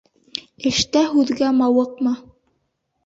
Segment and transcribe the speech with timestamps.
[0.69, 2.15] Эштә һүҙғә мауыҡма.